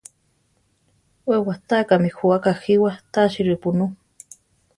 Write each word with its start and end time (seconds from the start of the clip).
We 1.29 1.35
watákami 1.47 2.09
jú 2.15 2.25
akajíwa, 2.37 2.91
tasi 3.13 3.39
ripunú. 3.49 3.85